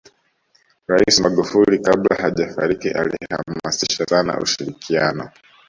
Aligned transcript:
rais 0.87 1.19
magufuli 1.19 1.79
kabla 1.81 2.15
hajafariki 2.15 2.89
alihamasisha 2.89 4.05
sana 4.05 4.39
ushirikianao 4.39 5.29